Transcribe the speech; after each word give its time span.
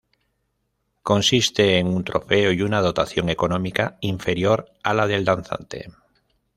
Consiste 1.03 1.77
en 1.77 1.85
un 1.85 2.03
trofeo 2.03 2.51
y 2.51 2.63
una 2.63 2.81
dotación 2.81 3.29
económica 3.29 3.99
inferior 4.01 4.71
a 4.83 4.95
la 4.95 5.05
del 5.05 5.25
Danzante. 5.25 5.91